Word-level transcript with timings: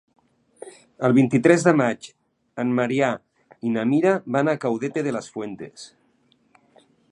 El 1.09 1.13
vint-i-tres 1.17 1.65
de 1.67 1.73
maig 1.81 2.07
en 2.63 2.71
Maria 2.79 3.11
i 3.69 3.75
na 3.77 3.85
Mira 3.93 4.15
van 4.37 4.51
a 4.53 4.57
Caudete 4.67 5.07
de 5.09 5.17
las 5.19 5.31
Fuentes. 5.37 5.87